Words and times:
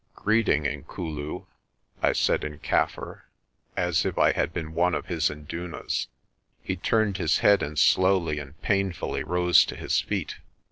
"Greeting, 0.15 0.65
Inkulu!" 0.65 1.45
I 2.01 2.13
said 2.13 2.43
in 2.43 2.57
Kaffir, 2.57 3.21
as 3.77 4.03
if 4.03 4.17
I 4.17 4.31
had 4.31 4.51
been 4.51 4.73
one 4.73 4.95
of 4.95 5.05
his 5.05 5.29
indunas. 5.29 6.07
He 6.63 6.75
turned 6.75 7.17
his 7.17 7.37
head 7.45 7.61
and 7.61 7.77
slowly 7.77 8.39
and 8.39 8.59
painfully 8.63 9.23
rose 9.23 9.63
to 9.65 9.75
his 9.75 9.99
feet. 10.01 10.37